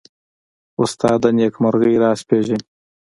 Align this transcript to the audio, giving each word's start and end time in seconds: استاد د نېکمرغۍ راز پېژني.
استاد 0.81 1.17
د 1.23 1.25
نېکمرغۍ 1.37 1.95
راز 2.01 2.19
پېژني. 2.27 2.61